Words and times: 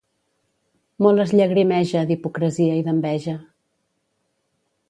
Molt 1.05 1.23
es 1.25 1.33
llagrimeja 1.39 2.03
d'hipocresia 2.13 2.81
i 2.81 2.83
d'enveja. 2.89 3.37